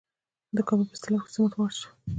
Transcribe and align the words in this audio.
د 0.55 0.57
کابل 0.67 0.85
په 0.89 0.93
استالف 0.95 1.21
کې 1.25 1.29
د 1.31 1.33
سمنټو 1.35 1.57
مواد 1.59 1.71
شته. 1.77 1.87